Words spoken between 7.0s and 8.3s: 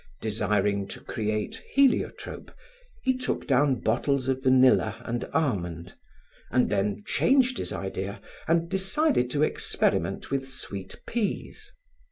changed his idea